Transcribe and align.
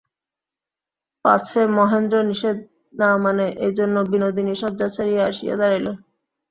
পাছে 1.25 1.61
মহেন্দ্র 1.77 2.15
নিষেধ 2.29 2.57
না 2.93 3.09
মানে, 3.23 3.45
এইজন্য 3.65 3.95
বিনোদিনী 4.11 4.53
শয্যা 4.61 4.87
ছাড়িয়া 4.95 5.23
আসিয়া 5.29 5.55
দাঁড়াইল। 5.57 5.87